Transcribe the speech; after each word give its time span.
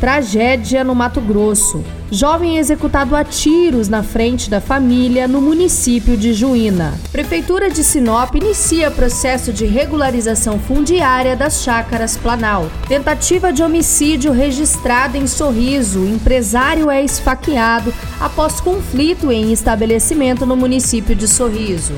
Tragédia 0.00 0.82
no 0.82 0.94
Mato 0.94 1.20
Grosso. 1.20 1.84
Jovem 2.10 2.56
executado 2.56 3.14
a 3.14 3.22
tiros 3.22 3.86
na 3.86 4.02
frente 4.02 4.48
da 4.48 4.58
família 4.58 5.28
no 5.28 5.42
município 5.42 6.16
de 6.16 6.32
Juína. 6.32 6.98
Prefeitura 7.12 7.70
de 7.70 7.84
Sinop 7.84 8.34
inicia 8.34 8.90
processo 8.90 9.52
de 9.52 9.66
regularização 9.66 10.58
fundiária 10.58 11.36
das 11.36 11.62
chácaras 11.62 12.16
Planal. 12.16 12.70
Tentativa 12.88 13.52
de 13.52 13.62
homicídio 13.62 14.32
registrada 14.32 15.18
em 15.18 15.26
Sorriso. 15.26 16.02
Empresário 16.06 16.90
é 16.90 17.04
esfaqueado 17.04 17.92
após 18.18 18.58
conflito 18.58 19.30
em 19.30 19.52
estabelecimento 19.52 20.46
no 20.46 20.56
município 20.56 21.14
de 21.14 21.28
Sorriso. 21.28 21.92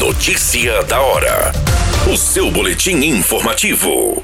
Notícia 0.00 0.82
da 0.82 1.00
hora. 1.00 1.52
O 2.12 2.16
seu 2.16 2.50
boletim 2.50 2.96
informativo. 3.04 4.22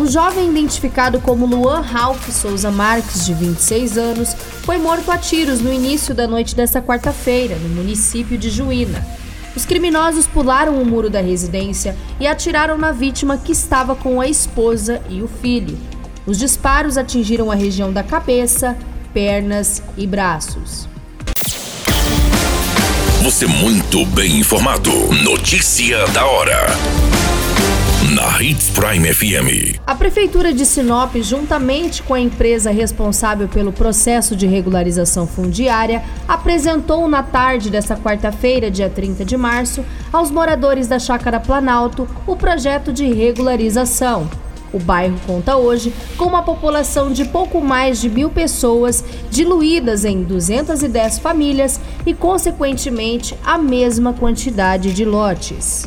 Um 0.00 0.06
jovem 0.06 0.48
identificado 0.48 1.20
como 1.20 1.44
Luan 1.44 1.82
Ralph 1.82 2.30
Souza 2.30 2.70
Marques, 2.70 3.26
de 3.26 3.34
26 3.34 3.98
anos, 3.98 4.34
foi 4.62 4.78
morto 4.78 5.10
a 5.10 5.18
tiros 5.18 5.60
no 5.60 5.70
início 5.70 6.14
da 6.14 6.26
noite 6.26 6.56
desta 6.56 6.80
quarta-feira, 6.80 7.54
no 7.56 7.68
município 7.68 8.38
de 8.38 8.48
Juína. 8.48 9.06
Os 9.54 9.66
criminosos 9.66 10.26
pularam 10.26 10.80
o 10.80 10.86
muro 10.86 11.10
da 11.10 11.20
residência 11.20 11.94
e 12.18 12.26
atiraram 12.26 12.78
na 12.78 12.92
vítima 12.92 13.36
que 13.36 13.52
estava 13.52 13.94
com 13.94 14.18
a 14.22 14.26
esposa 14.26 15.02
e 15.10 15.20
o 15.20 15.28
filho. 15.28 15.78
Os 16.24 16.38
disparos 16.38 16.96
atingiram 16.96 17.50
a 17.50 17.54
região 17.54 17.92
da 17.92 18.02
cabeça, 18.02 18.78
pernas 19.12 19.82
e 19.98 20.06
braços. 20.06 20.88
Você 23.22 23.46
muito 23.46 24.06
bem 24.06 24.38
informado. 24.38 24.90
Notícia 25.22 26.06
da 26.06 26.24
hora 26.24 26.99
na 28.08 28.42
Hits 28.42 28.70
Prime 28.70 29.12
FM. 29.12 29.78
A 29.86 29.94
Prefeitura 29.94 30.54
de 30.54 30.64
Sinop, 30.64 31.14
juntamente 31.16 32.02
com 32.02 32.14
a 32.14 32.20
empresa 32.20 32.70
responsável 32.70 33.46
pelo 33.46 33.72
processo 33.72 34.34
de 34.34 34.46
regularização 34.46 35.26
fundiária, 35.26 36.02
apresentou 36.26 37.06
na 37.06 37.22
tarde 37.22 37.68
desta 37.68 37.96
quarta-feira, 37.96 38.70
dia 38.70 38.88
30 38.88 39.24
de 39.24 39.36
março, 39.36 39.84
aos 40.10 40.30
moradores 40.30 40.88
da 40.88 40.98
Chácara 40.98 41.38
Planalto 41.38 42.08
o 42.26 42.34
projeto 42.34 42.90
de 42.90 43.06
regularização. 43.12 44.28
O 44.72 44.78
bairro 44.78 45.18
conta 45.26 45.56
hoje 45.56 45.92
com 46.16 46.24
uma 46.24 46.42
população 46.42 47.12
de 47.12 47.26
pouco 47.26 47.60
mais 47.60 48.00
de 48.00 48.08
mil 48.08 48.30
pessoas, 48.30 49.04
diluídas 49.30 50.06
em 50.06 50.22
210 50.22 51.18
famílias 51.18 51.78
e, 52.06 52.14
consequentemente, 52.14 53.36
a 53.44 53.58
mesma 53.58 54.14
quantidade 54.14 54.94
de 54.94 55.04
lotes. 55.04 55.86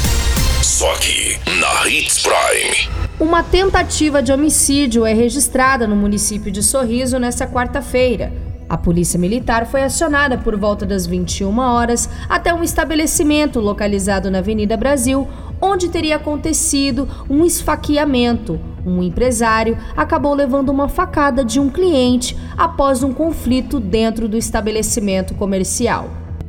Só 0.81 0.93
aqui 0.93 1.37
na 1.59 1.87
Hits 1.87 2.23
Prime. 2.23 2.89
Uma 3.19 3.43
tentativa 3.43 4.19
de 4.19 4.33
homicídio 4.33 5.05
é 5.05 5.13
registrada 5.13 5.85
no 5.85 5.95
município 5.95 6.51
de 6.51 6.63
Sorriso 6.63 7.19
nesta 7.19 7.45
quarta-feira. 7.45 8.33
A 8.67 8.75
polícia 8.79 9.19
militar 9.19 9.67
foi 9.67 9.83
acionada 9.83 10.39
por 10.39 10.57
volta 10.57 10.83
das 10.83 11.05
21 11.05 11.55
horas 11.59 12.09
até 12.27 12.51
um 12.51 12.63
estabelecimento 12.63 13.59
localizado 13.59 14.31
na 14.31 14.39
Avenida 14.39 14.75
Brasil, 14.75 15.27
onde 15.61 15.87
teria 15.87 16.15
acontecido 16.15 17.07
um 17.29 17.45
esfaqueamento. 17.45 18.59
Um 18.83 19.03
empresário 19.03 19.77
acabou 19.95 20.33
levando 20.33 20.69
uma 20.69 20.89
facada 20.89 21.45
de 21.45 21.59
um 21.59 21.69
cliente 21.69 22.35
após 22.57 23.03
um 23.03 23.13
conflito 23.13 23.79
dentro 23.79 24.27
do 24.27 24.35
estabelecimento 24.35 25.35
comercial. 25.35 26.09